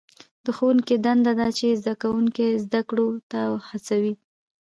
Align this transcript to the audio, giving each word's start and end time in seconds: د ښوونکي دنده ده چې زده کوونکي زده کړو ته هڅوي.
د 0.45 0.47
ښوونکي 0.57 0.95
دنده 1.05 1.33
ده 1.39 1.47
چې 1.57 1.67
زده 1.81 1.93
کوونکي 2.01 2.47
زده 2.65 2.81
کړو 2.89 3.07
ته 3.31 3.39
هڅوي. 3.69 4.13